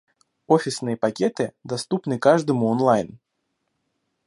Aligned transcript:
Офисные 0.55 0.97
пакеты 1.03 1.45
доступны 1.63 2.17
каждому 2.27 2.65
онлайн. 2.73 3.17